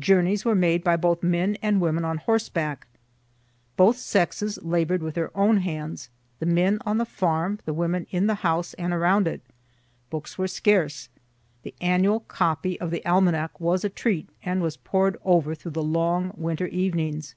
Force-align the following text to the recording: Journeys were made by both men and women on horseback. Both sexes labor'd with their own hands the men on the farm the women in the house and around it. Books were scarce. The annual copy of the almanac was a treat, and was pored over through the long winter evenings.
Journeys 0.00 0.44
were 0.44 0.56
made 0.56 0.82
by 0.82 0.96
both 0.96 1.22
men 1.22 1.56
and 1.62 1.80
women 1.80 2.04
on 2.04 2.18
horseback. 2.18 2.88
Both 3.76 3.98
sexes 3.98 4.58
labor'd 4.64 5.00
with 5.00 5.14
their 5.14 5.30
own 5.38 5.58
hands 5.58 6.08
the 6.40 6.46
men 6.46 6.80
on 6.84 6.98
the 6.98 7.04
farm 7.04 7.60
the 7.66 7.72
women 7.72 8.08
in 8.10 8.26
the 8.26 8.34
house 8.42 8.74
and 8.74 8.92
around 8.92 9.28
it. 9.28 9.42
Books 10.10 10.36
were 10.36 10.48
scarce. 10.48 11.08
The 11.62 11.76
annual 11.80 12.18
copy 12.18 12.80
of 12.80 12.90
the 12.90 13.06
almanac 13.06 13.60
was 13.60 13.84
a 13.84 13.88
treat, 13.88 14.28
and 14.44 14.60
was 14.60 14.76
pored 14.76 15.16
over 15.24 15.54
through 15.54 15.70
the 15.78 15.84
long 15.84 16.32
winter 16.36 16.66
evenings. 16.66 17.36